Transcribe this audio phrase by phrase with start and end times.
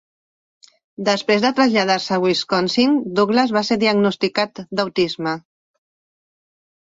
[1.09, 5.35] Després de traslladar-se a Wisconsin, Douglas va ser diagnosticat d'autisme.